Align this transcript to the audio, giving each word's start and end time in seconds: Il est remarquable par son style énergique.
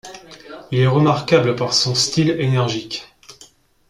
Il 0.71 0.79
est 0.79 0.87
remarquable 0.87 1.55
par 1.55 1.75
son 1.75 1.93
style 1.93 2.31
énergique. 2.39 3.05